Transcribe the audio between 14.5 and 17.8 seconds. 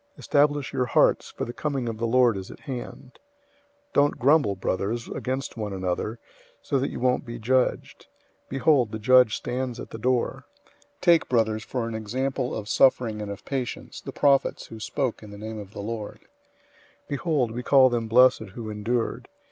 who spoke in the name of the Lord. 005:011 Behold, we